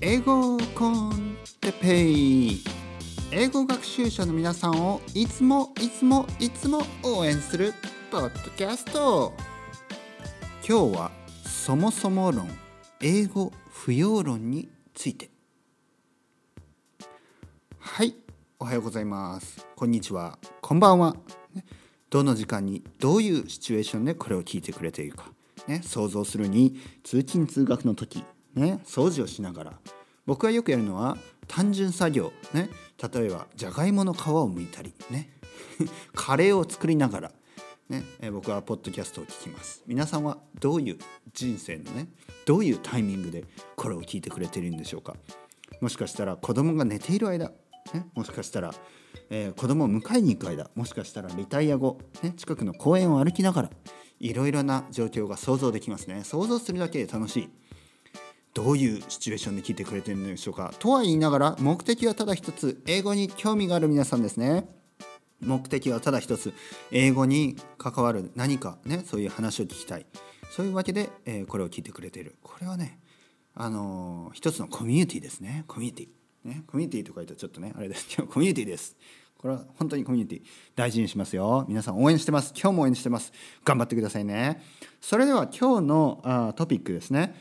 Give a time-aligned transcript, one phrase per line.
[0.00, 2.62] 英語コンテペイ。
[3.30, 7.72] 英語学習者の皆さんをいつもいつもいつも応援する
[8.10, 9.32] ポッドキャスト。
[10.68, 11.10] 今日は
[11.44, 12.48] そもそも論
[13.00, 15.30] 英語不要論について。
[17.78, 18.14] はい
[18.58, 19.66] おはようございます。
[19.74, 20.38] こんにちは。
[20.60, 21.16] こんばんは。
[22.10, 25.32] どの時間にどういうシチュエーションでこれを聞いてくれているか、
[25.66, 28.22] ね、想像するに通勤通学の時、
[28.54, 29.72] ね、掃除をしながら。
[30.26, 31.16] 僕がよくやるのは
[31.48, 32.70] 単純作業、ね、
[33.12, 35.30] 例えばじゃがいもの皮を剥いたり、ね、
[36.14, 37.32] カレーを作りながら、
[37.88, 39.82] ね、僕はポッドキャストを聞きます。
[39.86, 40.98] 皆さんはどういう
[41.32, 42.08] 人生のね
[42.44, 43.44] どういうタイミングで
[43.74, 45.16] これを聞いてくれているんでしょうか。
[45.80, 47.50] もしかしたら子供が寝ている間、
[47.92, 48.72] ね、もしかしたら、
[49.28, 50.70] えー、子供を迎えに行く間。
[50.76, 53.70] もしかしたらリタイア後、ね、近くの公園を歩きながら。
[54.22, 56.22] いろいろな状況が想像できますね。
[56.22, 57.50] 想像するだけで楽しい。
[58.54, 60.74] どういうシチュエーションで聞いてくれてるんでしょうか？
[60.78, 62.82] とは言いながら目的はただ一つ。
[62.86, 64.68] 英語に興味がある皆さんですね。
[65.40, 66.52] 目的はただ一つ。
[66.90, 70.06] 英語に関わる何かねそういう話を聞きたい。
[70.50, 72.36] そういうわけで、えー、これを聞いてくれている。
[72.42, 72.98] これはね
[73.54, 75.64] あのー、一つのコミュニティですね。
[75.66, 76.08] コミュニティ。
[76.48, 78.96] ねコミュニティとか言うとちょっとねあれですけど コミュニティです。
[79.38, 80.42] これは本当にコミュニティ。
[80.76, 81.64] 大事にしますよ。
[81.68, 82.52] 皆さん応援してます。
[82.54, 83.32] 今日も応援してます。
[83.64, 84.62] 頑張ってくださいね。
[85.00, 87.34] それでは今日のあトピックですね。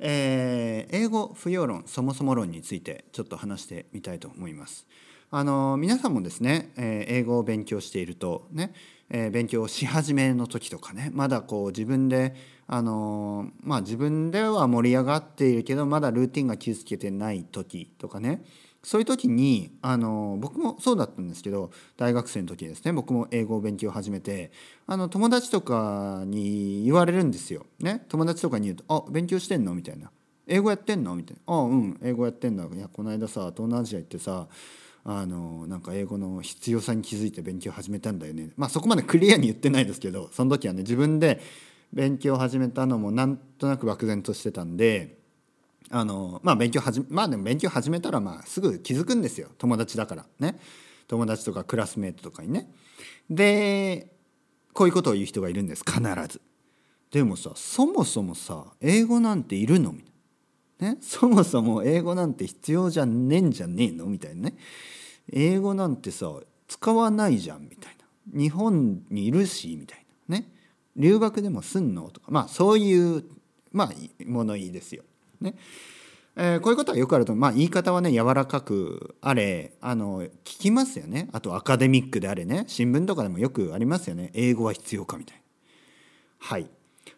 [0.00, 4.86] えー、英語不要論そもそも論についてちょっと話してみたいと思います。
[5.30, 8.72] あの皆さんもですね、えー、英語を勉強しているとね、
[9.10, 12.34] えー、勉強し始めの時とかねまだこう自分で
[12.66, 18.42] あのまあ自分では盛り上がっているけどまだルーティンが築けてない時とかね
[18.82, 24.52] そういう時にあの僕もそうだったんですけど大学生の時ですね僕も英語を勉強を始めて
[24.86, 27.66] あの友達とかに言われるんですよ。
[27.80, 30.10] ね、友達とかに言うと「あ勉強してんの?」みたいな
[30.46, 34.46] 「英語やってんの?」みたいな「あうん英語やってんだ」いやこの間さ東南アジア行ってさ
[35.04, 41.40] あのなんか英語の必要さに気づいて勉強始めたんだよねまあそこまでクリアに言ってないですけどその時はね自分で
[41.92, 45.17] 勉強を始めたのもなんとなく漠然としてたんで
[45.90, 49.48] あのまあ勉強はじまあでも勉強始めたらまあすぐ気づくんですよ。
[49.58, 50.26] 友達だから。
[50.38, 50.58] ね。
[51.06, 52.70] 友達とかクラスメートとかにね。
[53.30, 54.12] で
[54.74, 55.82] こういうことを言う人がいるんです。
[55.84, 56.40] 必ず。
[57.10, 59.92] でもさそもそもさ英語なんているの？
[59.92, 60.10] みた
[60.86, 64.04] いな、ね、そもそも英語なんて必要じゃねえんじゃねえの？
[64.06, 64.58] みたいなね。
[65.32, 66.30] 英語なんてさ
[66.66, 67.62] 使わないじゃん。
[67.62, 68.38] みたいな。
[68.38, 69.74] 日本にいるし？
[69.80, 70.36] みたいな。
[70.38, 70.52] ね。
[70.96, 72.10] 留学でもすんの？
[72.10, 72.26] とか。
[72.30, 73.24] まあそういう
[73.72, 73.92] まあ
[74.26, 75.04] 物言いですよ。
[75.40, 75.54] ね。
[76.40, 85.42] えー、こういうことはよくあると、まあ、言い方はね柔らかくあれあの聞きますよねあとアカデミックであれね新聞とかでもよくありますよね英語は必要かみたいな。
[86.38, 86.70] はい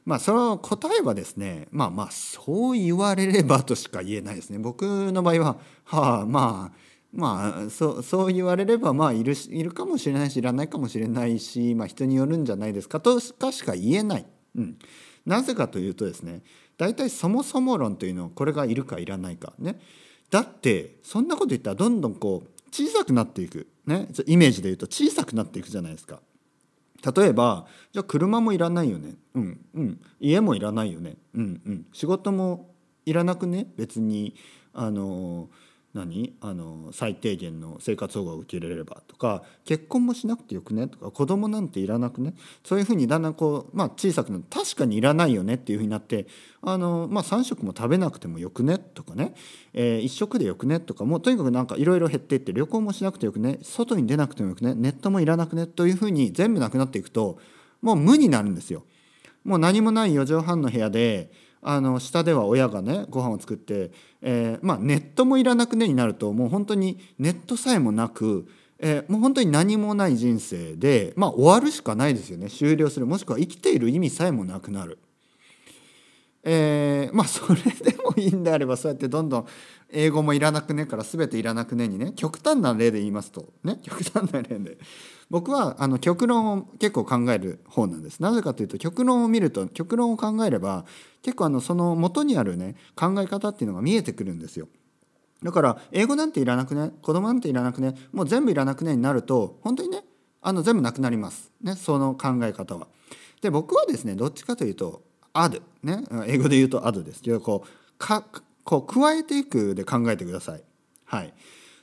[0.07, 6.79] まあその答えはですねまあまあそう言われればとしか言えないですね僕の場合ははあまあ
[7.13, 14.27] まあそそう言われればまあいるいるかもしれないしいらないかもしれないし、まあ、人によるんじゃないですかとしかしか言えない。
[14.57, 14.79] うん、
[15.27, 16.43] なぜかというとですね
[16.81, 19.79] 大体そもそも論というのはこれがいるかいらないかね。
[20.31, 23.67] だってそんなこと言ったらどんどんこう小さくなっていく。
[23.87, 24.09] ね。
[24.27, 26.21] イメージで言うと小さくなっていくじゃないですか。
[27.15, 29.15] 例えばじゃあ車もいらないよね。
[29.35, 30.01] うんうん。
[30.21, 31.17] 家もいらないよね。
[31.35, 31.87] うんうん。
[31.93, 32.75] 仕事も
[33.05, 33.67] いらなくね？
[33.77, 34.35] 別に
[34.73, 36.37] あのー何？
[36.41, 40.87] あの最低限の生活保護を受け入れればとか結婚もしなくてよくね？
[40.87, 42.35] とか子供なんていらなくね？
[42.65, 46.27] そういうふうにだんだんこう、まあ、小さくなって確かにいらないよねっていうふうになって
[46.63, 48.79] あの、まあ、3食も食べなくてもよくね？
[48.79, 49.35] とかね、
[49.73, 50.79] えー、1食でよくね？
[50.79, 53.59] とかもうとにかくなんかいろいろ減っていって旅行もしなくてよくね？
[53.63, 54.75] 外に出なくてもよくね？
[54.75, 55.67] ネットもいらなくね？
[55.67, 57.39] というふうに全部なくなっていくと
[57.83, 58.85] もう無になるんですよ。
[59.43, 63.91] もう何もない4畳半の部屋であの下では親がねご飯を作って、
[64.23, 68.49] えー、まあ、ネットもいらなくねになるともう本当にネットさえもなく、
[68.79, 74.99] えー、もう本当に何もない人生で、まあ、終わるしかないですよね終了するもしくは生きている意味さえもなくなる。
[76.43, 79.47] えー、まあそれでもいいんであればそうやってどんどん
[79.93, 84.79] 英語もいらなくねから全ていらなくねにね極端な例で言いますとね 極端な例で。
[85.31, 88.19] 僕はあの極論を結構考える方なんです。
[88.19, 90.85] なぜかというと極論を見ると極論を考えれば
[91.23, 94.69] 結構あのその元にあるね考え方っていうのが見えてくるんですよ。
[95.43, 100.05] だから英語なんていらなくね子供なんていらなくねもう全部いらなくねになると本当にね
[100.43, 101.53] あの全部なくなります。
[101.63, 102.89] ねその考え方は。
[103.41, 105.03] で僕はですねどっちかというと
[105.33, 107.23] ad ね英語で言うと ad です。
[107.23, 108.25] けどこうか
[108.71, 110.63] こう加えていくで考えてください。
[111.05, 111.35] はい。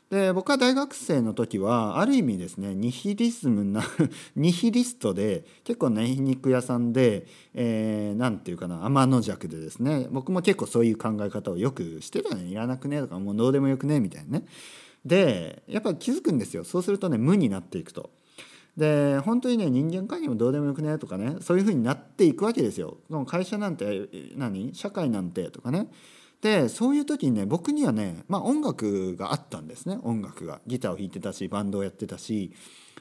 [0.10, 3.84] で僕は大学生の時はある意味ですねニヒリズムな
[4.38, 14.46] ニヒリストで結構ね皮肉屋さんで何、えー、て言うかな天の弱でですね僕も結構そういう考え方をよくしてたねいらなくねとかもうどうでもよくねみたいなね。
[15.06, 16.64] でやっぱり気づくんですよ。
[16.64, 18.12] そうするとね無になっていくと。
[18.78, 22.96] で本当にね人間関係もどうでもよくねとかねそういうふうになっていくわけですよ。
[23.26, 24.08] 会社なんて
[24.38, 24.74] 何？
[24.74, 25.90] 社会なんてとかね。
[26.42, 29.98] でそういう時にね僕にはね、まあ、音楽があったんですね。
[30.04, 30.62] 音楽が。
[30.68, 32.54] ギターを弾いてたしバンドをやってたし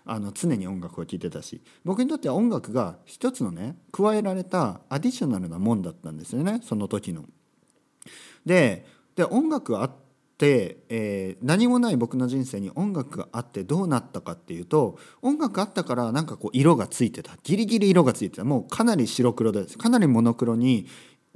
[0.05, 1.61] あの常に音楽を聴いてたし。
[1.85, 7.25] 僕にとっては音楽が一つのね加えられたアディショナルなもんだったんですよねその時の。
[8.47, 8.87] で
[9.17, 9.91] で音楽があっ
[10.39, 17.33] て、えー、何もない僕の人生に音楽があってどうなったかっていうと音楽あったからなんかこう色がついてた。
[17.43, 18.45] ギリギリ色がついてた。
[18.45, 19.77] もうかなり白黒です。
[19.77, 20.87] かなりモノクロに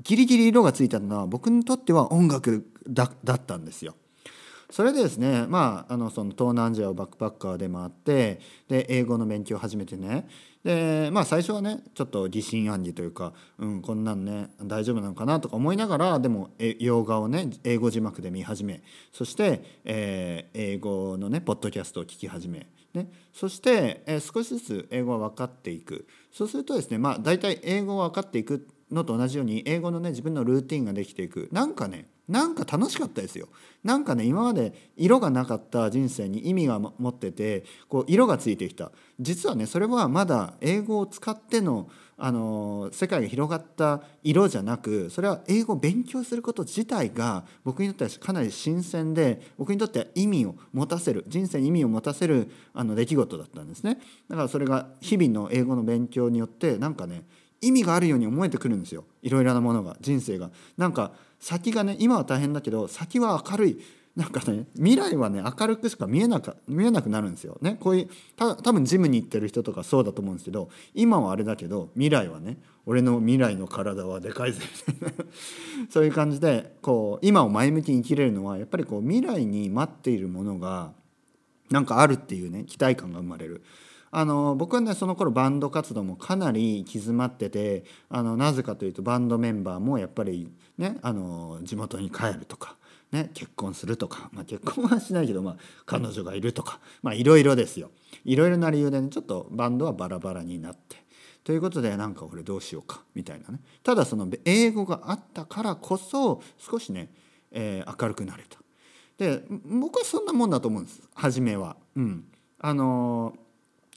[0.02, 3.04] ギリギリ色がついたのは僕にとっては音楽だ
[3.34, 3.94] ったんですよ。
[4.70, 10.28] それでですねまああのその東南アジアをバックパッカーで回ってで英語の勉強を始めてね。
[10.62, 18.82] でまあ最初はねちょっと疑心暗鬼というか、うん、こんなんね大丈夫なのかなとか思いながらでも洋画をね英語字幕で見始め。
[19.12, 26.06] そして、えー、英語のねポッドキャストを聞き始め、ね、そして、えー、少しずつ英語は分かっていく。
[26.30, 31.48] そうするとですねまあ大体英語は分かっていくのと同じように英語のね自分のルーティンができていく。
[31.52, 33.48] なんかねなんか楽しかったですよ。
[33.82, 38.92] なんかね今まで色がなかった人生に意味が持っててこう色がついてきた。
[39.18, 41.90] 実はねそれはまだ英語を使っての
[42.22, 53.98] あの世界が広がった色じゃなくそれは英語を勉強すること自体が僕にとってはかなり新鮮で僕にとっては意味を持たせる人生に意味を持たせるあの出来事だったんですね。
[54.28, 57.24] だからそれが日々の英語の勉強によってなんかね
[57.60, 59.04] 意味があるように思えてくるんですよ。
[59.22, 60.50] いろいろなものが人生が。
[60.76, 63.80] なんか先がね今は大変だけど先は明るい。
[64.16, 67.58] なんかね未来はね明るくしか見えなか見えなくなるんですよ。
[67.60, 74.62] ねこういうた多分ジムに行ってる人とかそうだと思うんですけど今はあれだけど未来はね俺の未来の体はでかいぜ。
[75.90, 80.92] そういう感じでこう今を前向きに生きれるのはやっぱりこう未来に待っているものが
[81.70, 83.62] なんかあるっていうね期待感が生まれる。
[84.12, 92.76] あの僕はねその頃バンド活動もかなり行き詰まっててあのなぜかというとバンドメンバーもやっぱりねあの地元に帰るとか。
[93.12, 96.78] ね、結婚するとか、まあ、結婚はしないけど、まあ、彼女がいるとか
[97.12, 97.90] いろいろですよ
[98.24, 100.96] いろいろな理由でねちょっとバンドはバラバラになって
[101.42, 107.12] ということでなんか俺どうしようかみたいなねただその英語があったからこそ少しね、
[107.50, 108.60] えー、明るくなれた
[109.18, 111.76] で僕はそんなもんだと思うんです初めは。
[111.96, 112.24] うん、
[112.60, 113.49] あのー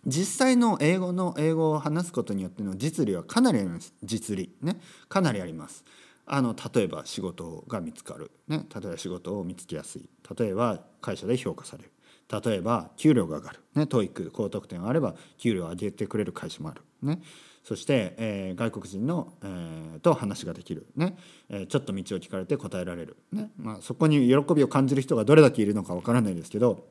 [0.06, 3.94] 実際の英語の英語を話すことによっての実利はかなりあります。
[4.04, 4.54] 実利。
[4.62, 4.80] ね。
[5.08, 5.86] かなりあります。
[6.26, 10.10] あの例えば仕事が見つかる、ね、例えば仕事を見つけやすい。
[10.38, 11.92] 例えば会社で評価される。
[12.44, 17.22] 例えば給料が上がる、ね、 TOEIC 高得点があれば給料を上げてくれる会社もある、ね、
[17.64, 21.16] そして、えー、外国人の、えー、と話ができる、ね。
[21.50, 23.52] えー、ちょっと道を聞かれて答えられる、ね。
[23.58, 26.88] まあ、そこに喜びを感じる人がどれだけいるのかわからないですけど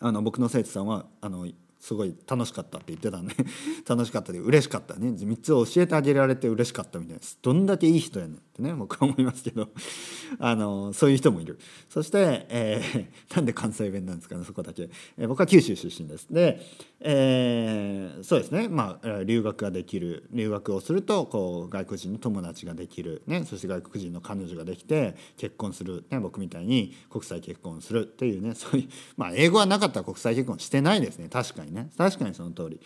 [0.00, 1.46] あの僕の生徒さんはあの
[1.84, 3.34] すごい楽しかったって言ってたね
[3.86, 5.10] 楽しかったで嬉しかったね。
[5.10, 9.68] 3つを教えてあげられて嬉しかったみたいですどんだけいい人やねんってね僕は思いますけど。
[10.38, 11.58] あのそういう人もいる。
[11.88, 14.88] そして、えー、 なんで関西弁なんですかねそこだけ、
[15.18, 16.26] えー、僕は九州出身です。
[16.30, 16.60] で、
[17.00, 18.68] えー、そうですね。
[18.68, 20.24] まあ留学ができる。
[20.32, 31.28] 留学をするとこう外国人の友達ができる、ね、そして外国人の彼女ができて結婚する、ね、僕みたいに国際結婚するっていうねそういうまあ英語はなかったら国際結婚してないですね。
[31.28, 31.90] 確かにね。
[31.98, 32.80] 確かにその通り。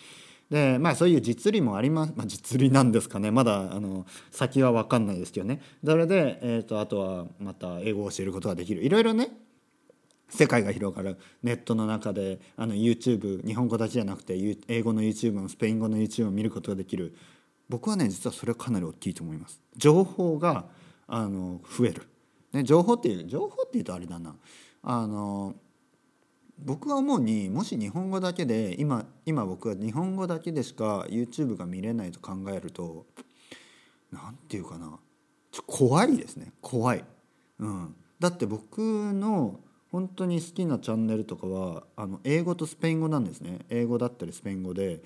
[0.51, 3.31] でまあそういう実利もあります、まあ、実利なんですかね。
[3.31, 5.61] まだあの先は分かんないですけどね。
[5.85, 8.83] それで、えーと、あとはまた英語を教えることができる。
[8.83, 9.31] いろいろね
[10.31, 11.19] 世界が広がる。
[11.43, 14.35] ネットの中であの YouTube 日本語だけじゃなくて
[14.69, 17.15] 英語の YouTube もスペイン語の YouTube を見ることができる。
[17.69, 19.61] 僕はね実はそれはかなり大きいと思います。
[19.77, 20.65] 情報が
[21.07, 22.09] あの増える、
[22.53, 24.35] ね、情報っていう情報っていうとあれだな。
[24.83, 25.55] あの
[26.59, 33.07] 僕が思うにもし日本語だけで今今僕は日本語だけでしか YouTube が見れないと考えると
[34.11, 34.99] 何て言うかな。
[35.51, 36.53] ちょ怖いですね。
[36.61, 37.05] 怖い、
[37.59, 39.61] うん、だって僕の
[39.91, 43.61] 本当に好きなチャンネルとかはあの英語とスペイン語なんですね。
[43.71, 45.01] 英語だったりスペイン語で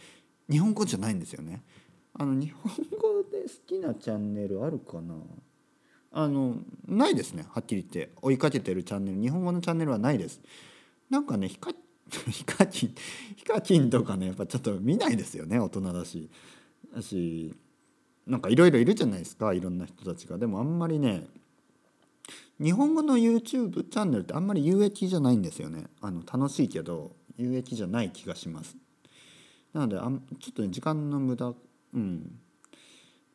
[0.50, 1.62] 日本語じゃないんですよね。
[2.14, 5.14] あの日本語で好きなチャンネルあるかな。
[6.14, 6.56] あの
[6.86, 7.46] ないですね。
[7.48, 8.12] はっきり言って。
[8.20, 9.20] 追いかけてるチャンネル。
[9.20, 10.40] 日本語のチャンネルはないです。
[11.12, 11.70] なんかねヒカ
[12.30, 12.94] ヒカキン
[13.36, 16.30] ヒカキンとかねやっぱちょっと見ないですよね大人だし。
[16.94, 17.54] だし
[18.26, 20.38] なんかいろいろいるじゃないですかいろんな人たちが。
[20.38, 21.26] でもあんまりね
[22.58, 25.84] 日本語の YouTube チャンネルってあんまり有益じゃないんですよね。
[26.00, 28.74] あの楽しいけど有益じゃない気がします。
[29.74, 31.52] なのであちょっとね時間の無駄
[31.92, 32.40] うん。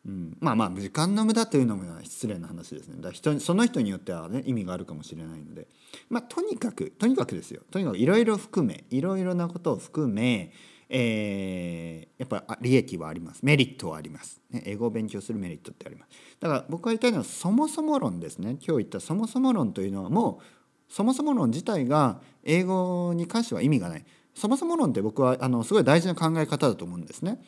[0.07, 2.95] うん、まあまあ時間の無駄というのも失礼な話ですね。
[3.01, 5.67] だ人その人によってはね意味があるかもしれないので。
[6.09, 7.61] まあとにかくとにかくですよ。
[7.69, 10.51] とにかくいろいろ含めいろいろなことを含め
[10.89, 13.41] えー、やっぱり利益はあります。
[13.43, 16.09] メリットはあります、ね、英語を勉強するメリットってあります。
[16.39, 18.51] だから僕が言いたいのはそもそも論ですね。
[18.51, 24.05] 今日言ったそもそも論というのはもうそもそも論自体が英語に関しては意味がない。
[24.33, 27.41] そもそも論って僕はあのすごい大事な考え方だと思うんですね。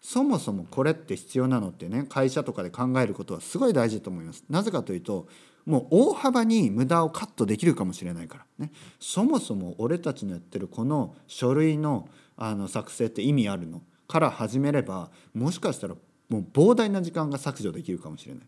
[0.00, 4.44] そもそもこれって必要なのってね会社とかで考えることはすごい大事だと思います。
[4.48, 5.26] なぜかというと
[5.66, 13.82] もう大幅に無駄をカットできるかもしれないからねそもそも俺たちのやってるこの書類のあの作成って意味あるの？
[14.06, 15.94] から始めればもしかしたら
[16.28, 18.44] もう膨大な時間が削除できるかもしれない。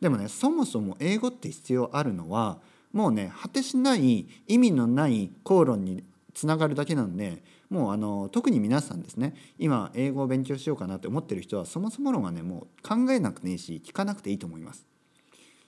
[0.00, 2.58] でもねそもそも英語って必要あるのは
[2.92, 14.86] もうね果てしない意味のない口論につながるだけなのでもうあの特に皆さんですね今英語を勉強しようかなって思ってる人はそもそも論はねもう考えなくていいし聞かなくていいと思います。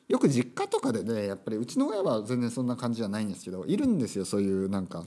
[0.09, 5.05] よく実家とかでねやっぱりうちの親は全然そんな感じじゃないんですけどいるんですよそういうなんか、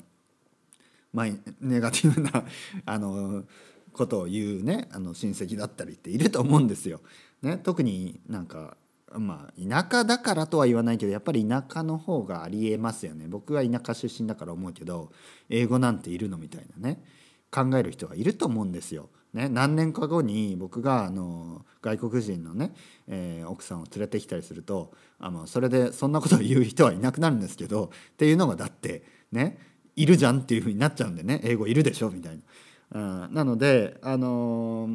[1.13, 1.27] まあ、
[1.61, 2.43] ネガティブな
[2.85, 3.45] あの
[3.93, 6.99] ことを言うねあの親戚だったりっていると思うんですよ。
[7.41, 8.75] ね、特になんか
[9.17, 15.11] まあ田舎だからとは言わないけどやっぱり田舎の方がありえますよね僕は田舎出身だから思うけど
[15.49, 17.03] 英語なんているのみたいなね
[17.51, 19.09] 考える人がいると思うんですよ。
[19.33, 22.73] ね、何年か後に僕があの外国人のね、
[23.07, 29.59] えー、奥さんを連れてきたりするとあのそれでそんなことを言う人はいなくなるんですけどっていうのがだってね
[29.95, 32.41] いるじゃんっていうふうになっちゃうんでね英語いるでしょみたいな。
[32.91, 34.89] うん、なのであの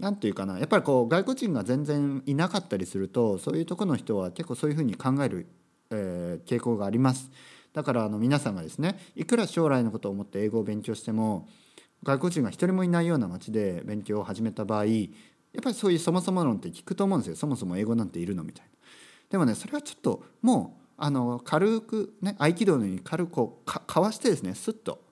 [0.00, 5.46] 何、て言うかなやっぱりこう外国人が全然いなかったりするとそういうとこの人は結構そういうふうに考える、
[5.90, 7.30] えー、傾向があります。
[7.72, 11.46] だからあの皆さんがですねいくら将来のことを思って英語を勉強しても
[12.02, 14.92] 外国人が一人もいないような街で勉強を始めた場合や
[15.60, 18.70] っぱりそういうそもそも論って聞くと思うんですよそもそも英語なんているのみたいな。
[19.28, 25.02] でもねそれはちょっともうあの軽くね合気道のように軽くこうかかわしてですねスッと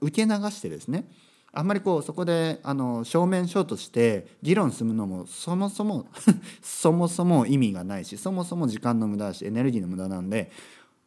[0.00, 1.06] 受け流してですね
[1.52, 6.06] あんまりこうそこであの正面衝突して議論するのもそもそも
[6.62, 10.50] そもそも意味がないしそもそも時間の無駄だしエネルギーの無駄なんで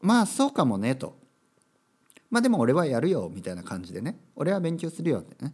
[0.01, 1.15] まあそうかもねと。
[2.29, 4.19] まあでも俺はやるよみたいな感じでね。
[4.35, 5.53] 俺は勉強するよってね。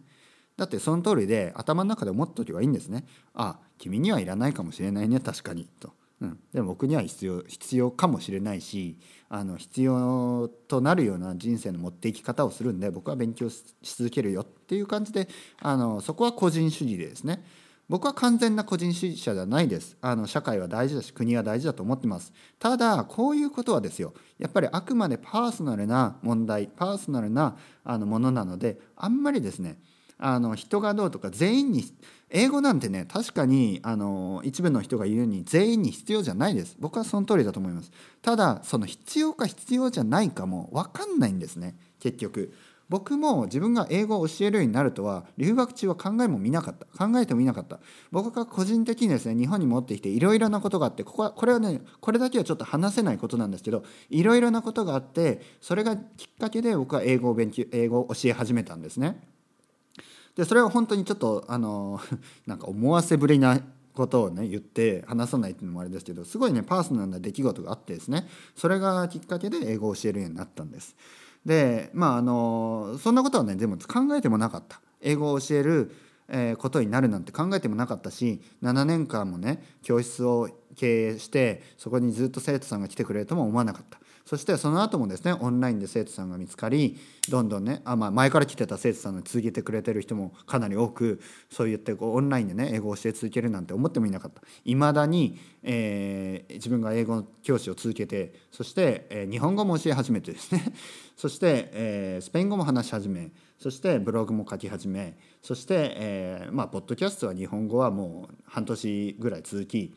[0.57, 3.05] だってその通りで頭の中で思っとけばいいんですね。
[3.33, 5.67] ああ君にはいらないかもしれないね確かに。
[5.79, 5.93] と。
[6.21, 8.97] うん、でも僕には必要必要かもしれないし
[9.29, 15.29] あの必要となるような人生の持っていき方をするんで僕は勉強し続けるよっていう感じで
[15.61, 17.43] あのそこは個人主義でですね。
[17.89, 19.97] 僕は完全な個人主義者じゃないです。
[19.99, 22.31] あの社会は大事だし国は大事だと思ってます。
[22.59, 24.13] ただこういうことはですよ。
[24.37, 29.79] やっぱりあくまでパーソナルな問題パーソナルなあのものなのであんまりですね
[30.19, 31.83] あの人がどうとか全員に
[32.29, 36.75] 英語なんてね確かにあの一部の人が言うに全員に必要じゃないです。
[36.79, 37.91] 僕はその通りだと思います。
[38.21, 41.75] ただその必要か必要じゃないかも分かんないんですね。
[41.99, 42.53] 結局。
[42.89, 46.85] 僕も自分が英語を教えるようになるとは留学中は考えも見なかった。
[46.85, 47.79] 考えてもみなかった。
[48.11, 59.28] 僕が個人的にですね日本に持ってきていろいろなことがあってここはこれはねこれだけはちょっと話せないことなんですけどいろいろなことがあってそれがきっかけで僕は英語を勉強英語を教え始めたんですね。
[60.39, 61.99] でそれは本当にちょっとあの
[62.47, 63.59] なんか思わせぶりな
[63.93, 70.95] ことをね言って話さないっていうのもあれですけどすごいねパーソナルな出来事があってですねそれがきっかけで英語を教えるようになったんです。
[71.45, 74.79] でまああのそんなことはねでも考えてもなかった。
[75.01, 75.91] 英語を教える
[76.29, 83.98] えことになるなんて考えてもなかったし7年間もね教室を経営してそこにずっと生徒さんが来てくれるとも思わなかった
[84.29, 91.19] そしてその後もですねオンラインで生徒さんが見つかりどんどんねあ、まあ、前から来てた生徒さんが続けてくれてる人もかなり多く
[91.49, 94.43] そう言ってこうオンラインでね英語を教え続けるなんて思ってもいなかった。
[94.65, 100.75] いまだに、えー、自分が英語の教師を続けてそして、えー、日本語も教え始めてですね。
[101.17, 109.91] そして、えー、スペイン語も話し始めそしてブログも書き始めそして、えー、まあポッドキャストは日本語はもう半年ぐらい続き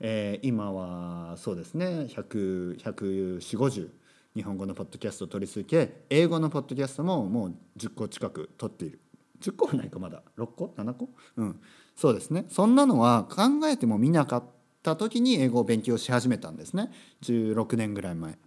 [0.00, 3.88] えー、今はそうですね10014050
[4.34, 9.00] 日本語のポッドキャストを取り続け英語のポッドキャストももう10個近く取っている。
[9.40, 10.22] 10個はないかまだ。
[10.36, 11.08] 6個？7個？
[11.36, 11.60] うん。
[11.96, 12.44] そうですね。
[12.48, 14.44] そんなのは考えてもみなかっ
[14.82, 16.90] た時に英語を勉強し始めたんですね。
[17.22, 18.38] 16年ぐらい前。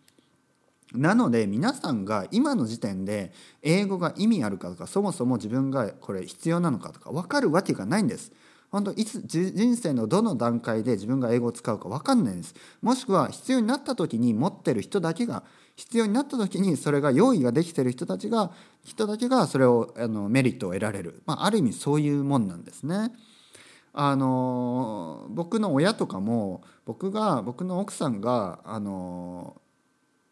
[0.93, 3.31] なので皆さんが今の時点で
[3.62, 8.31] 英語が意味あるかとかそもそも自分がこれ必要なのかとか分かるわけがないんです。
[8.71, 15.43] 本当いつ人生のどの段階で自分が英語を使うか分かんないですもしくは必要になった時に持ってる人だけが
[15.75, 18.51] 必要になった時にそれが用意ができてる人たちが
[18.83, 23.11] 人だけがそれをあのメリットを得られる、まあ、ある意味そういうもんなんですね。
[23.93, 29.61] あの僕の親とかも僕が僕の奥さんがあの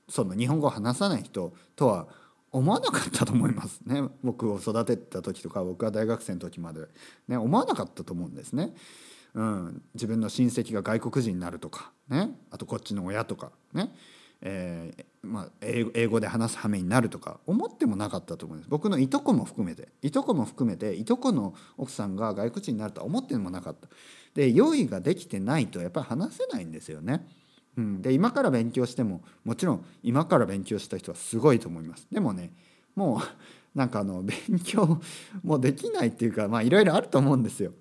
[0.08, 2.08] その日本語を話さない人とは
[2.52, 4.04] 思わなかったと思いますね。
[4.24, 6.88] 僕を育てた時とか僕が大学生の時まで、
[7.28, 8.74] ね、思わなかったと思うんですね。
[9.34, 13.94] うん、自分の親戚が外国人になるとか、ね、あとこっちの親とかね、
[14.42, 18.70] えーまあ、英語で話す羽目になるとか思ってもなかったと思います。
[18.70, 19.90] 僕のいとこも含めて。
[20.02, 23.88] いとこも含めていとこの奥さんが外国人になるとは思ってもなかった。
[24.34, 27.28] で用意ができてないとやっぱり話せないんですよね。
[27.80, 32.08] うん、で今から勉強してももちろん今から勉強した人はすごいと思います。
[32.12, 32.52] でもね
[32.94, 33.20] もう
[33.78, 35.00] なんかあの勉強
[35.44, 37.72] もできないっていうかまあいろいろあると思うんですよ。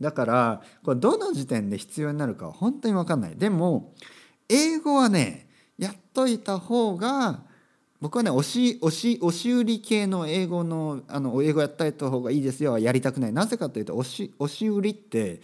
[0.00, 3.36] だからこれどの時点で必要になるかは本当に分かんない。
[3.36, 3.94] でも
[4.48, 7.44] 英語はねやっといた方が
[8.00, 13.32] 僕はね押し押し押し売り系の英語のあの英語やった方がいいですよはやりたくない。
[13.32, 15.40] なぜかというと押し押し売りって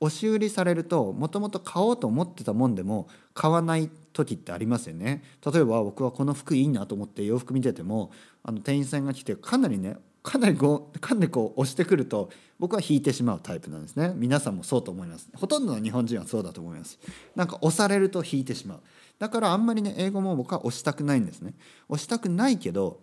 [0.00, 5.22] 押し売りされるともともと買おうと思ってたもんでも買わない時ってありますよね。
[5.44, 8.10] 例えば僕はこの服いいなと思って洋服見てても
[8.42, 14.12] あの店員さんが来てかなりねかなりこうかなりこう押してくると僕は引いてしまうタイプなんですね。
[14.16, 15.28] 皆さんもそうと思います。
[15.34, 16.98] ほとんどの日本人はそうだと思います。
[17.34, 18.80] なんか押されると引いてしまう。
[19.18, 21.54] だからあんまりね英語も僕は押したくないんですね。
[21.88, 23.00] 押したくないけど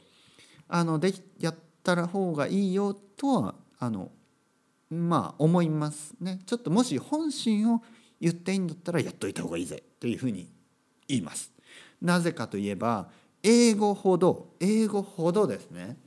[0.67, 4.11] あのでやったら方がいいよとはあの
[4.95, 6.39] まあ思いますね。
[6.45, 7.83] ちょっともし本心を
[8.19, 10.51] 言っていいんだったらやっといた方がいいぜというふうに
[11.07, 11.51] 言います。
[12.01, 13.09] なぜかといえば
[13.43, 15.97] 英語ほど英語ほどですね。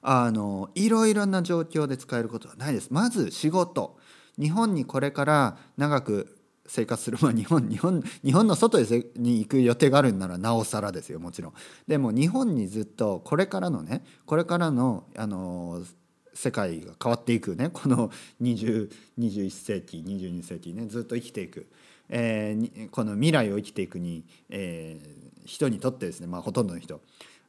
[0.00, 2.88] あのいろいろな状況で使えることはないです。
[2.90, 3.98] まず仕事。
[4.38, 8.78] 日本にこれから長く生活する、まあ、日本日本日本の外
[9.16, 11.54] に行く予定があるんならなおさらですよもちろん。
[11.86, 15.82] でも日本にずっとこれからのねこれからのあの
[16.34, 17.70] 世界が変わっていくね。
[17.72, 18.10] この
[18.42, 20.86] 20 21世紀22世紀ね。
[20.86, 21.66] ずっと生きていく、
[22.08, 27.00] えー、この未来を生きていくに、えー、人にとってですね、まあ、ほとんどの人。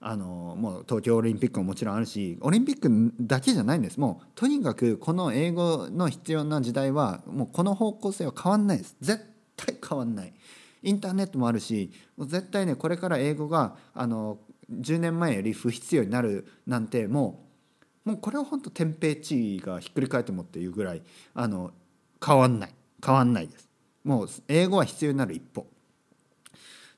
[0.02, 4.00] あのもう東京オリンピックももちろんあるしオリンピックだけじゃないんです。
[4.00, 8.96] もうとにかくこの英語の必要な時代はもうこの方向性は変わんないです。
[9.02, 10.34] 絶対変わんない。
[10.84, 14.38] インターネットもあるし絶対ねこれから英語があの
[14.72, 17.55] 10年前より不必要になるなんてもう
[18.06, 21.02] もうこれは本当天平地位がひっくり返ってもっていうぐらい
[21.34, 21.72] あの
[22.26, 22.74] 変わんない。
[23.06, 23.68] 変わんないです。
[24.04, 25.66] もう英語は必要になる一方。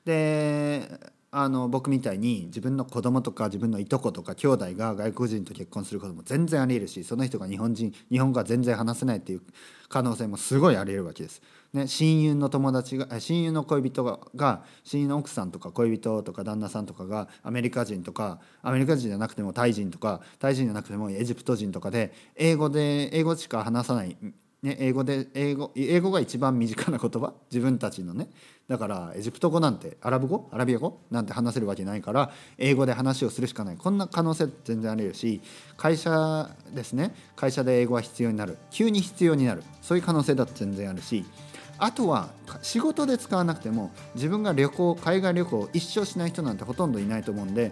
[0.04, 0.88] で
[1.30, 9.42] あの僕みたいに自分の子供とか自分のいとことか兄弟が外国人と結婚することも全然ありえるしその人が日本人日本語が全然話せないっていう
[9.90, 11.42] 可能性もすごいありえるわけです。
[11.74, 14.02] ね、親友の友達が親友の恋人
[14.34, 24.16] が親友の奥さんとか恋人とか旦那さんとかがアメリカ人とかアメリカ人じゃなくてもタイ人とかタイ人じゃなくてもエジプト人とかで英語で英語しか話さない
[24.62, 27.32] ね、英語で英語英語が一番身近な言葉？
[27.50, 28.28] 自分たちのね。
[28.66, 30.48] だからエジプト語なんてアラブ語？
[30.50, 31.00] アラビア語？
[31.10, 33.76] なんて話せるわけないから英語で話をするしかない。
[33.76, 35.40] こんな可能性全然ありるし
[35.76, 37.14] 会社ですね。
[37.36, 38.58] 会社で英語は必要になる。
[38.70, 39.62] 急に必要になる。
[39.80, 41.24] そういう可能性だって全然あるし。
[41.80, 47.70] あとは仕事で使わなくても自分が旅行海外旅行一生しない人なんてほとんどいないと思うんで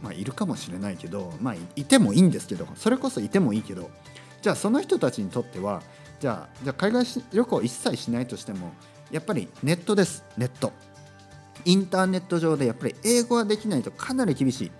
[0.00, 3.90] まあいるかもしれないけどまあいてもいいんですけどそれこそいてもいいけど
[4.40, 5.82] じゃあその人たちにとっては
[6.20, 8.72] じゃあじゃあ海外旅行一切しないとしても
[9.10, 10.24] やっぱりネットです。
[10.36, 10.72] ネット。
[11.64, 14.70] インターネット上でやっぱり英語ができないとかなり厳しい、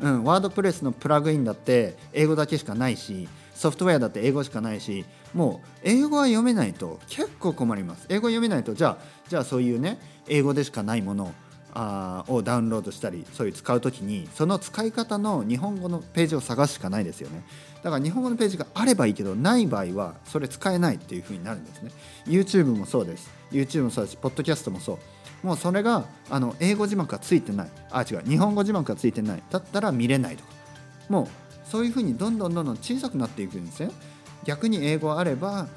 [0.00, 8.04] うん、ワードプレスのプラグインだって英語だけしかないしソフトウェアだって英語しかないしもう英語は読めないと結構困ります。
[8.10, 11.32] 英語読めないとじゃあじゃあそういうね英語でしかないもの
[11.78, 17.44] あをダウンロードしたりそういう使う時にその使い方の日本語のページを探すしかないですよね。
[17.82, 21.90] だから日本語のページがあればいいけどない場合はそれ使えないっていう風になるんですね。
[22.26, 23.30] YouTube もそうです。
[23.52, 25.46] YouTube もそうですポッドキャストもそう。
[25.46, 27.68] もうそれがあの英語字幕がついてない。
[27.90, 29.42] あ違う日本語字幕がついてない。
[29.50, 30.50] だったら見れないとか。
[31.10, 31.28] もう
[31.70, 33.90] そういう風にどんどんどんどん小さくなっていくんですね。
[34.44, 35.68] 逆に英語あれば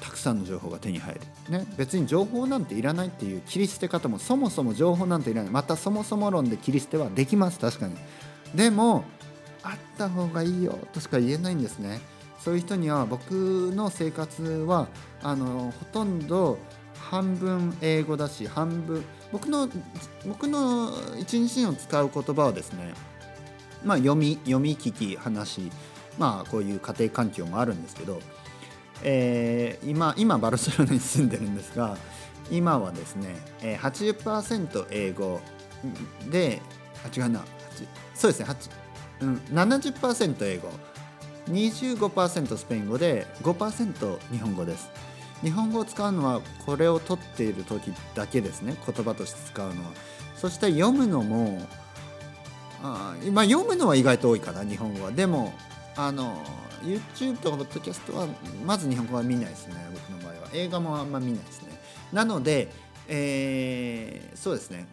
[0.00, 5.50] たくさんの情報が手に入る、ね、別に情報なんていらないっていう切り捨て方もそもそも情報なんていらない。
[5.50, 7.58] またそもそも論で切り捨てはできます。
[7.58, 7.96] 確かに。
[8.54, 9.04] でも
[9.62, 12.00] あった方がいいよとしか言えないんですね。
[12.38, 14.88] そういう人には僕の生活は
[15.22, 16.58] あのほとんど
[16.94, 19.68] 半分英語だし半分僕の
[20.26, 22.94] 僕の一日を使う言葉はですね
[23.84, 25.70] まあ読み読み聞き話
[26.18, 28.20] まあこういう家庭環境もあるんですけど
[29.02, 31.96] えー今 今バルセロナに住んでるんですが
[32.50, 35.40] 今はですね、えー、80%英語
[36.30, 36.62] で
[37.04, 37.44] あ違うな
[38.14, 38.70] そうですね8、
[39.22, 40.70] うん、70%英語
[41.50, 44.90] 25%スペイン語で5%日本語です。
[45.42, 49.90] 日本語を使うのはこれを取っている時だけですね言葉として使うのは。
[50.36, 51.62] そして読むのも
[52.82, 55.12] あまあ読むのは意外と多いかな日本語は。
[55.12, 55.52] でも
[55.96, 56.42] あの
[56.82, 58.26] YouTube とかポッドキャストは
[58.64, 60.48] まず日本語は見ないですね僕の場合は。
[60.52, 61.68] 映画もあんま見ないですね。
[62.12, 62.68] なので
[63.08, 64.86] えーそうですね。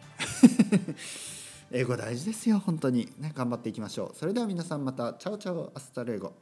[1.71, 3.11] 英語大事ですよ本当に。
[3.17, 4.17] ね頑張っていきましょう。
[4.17, 5.13] それでは皆さんまた。
[5.13, 6.33] Chao chao hasta luego。